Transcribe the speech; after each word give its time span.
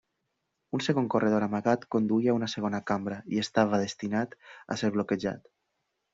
Un 0.77 0.81
segon 0.85 1.09
corredor 1.13 1.45
amagat 1.47 1.83
conduïa 1.97 2.31
a 2.33 2.35
una 2.39 2.49
segona 2.55 2.81
cambra, 2.93 3.19
i 3.35 3.43
estava 3.45 3.83
destinat 3.85 4.35
a 4.77 4.81
ser 4.83 4.93
bloquejat. 4.99 5.47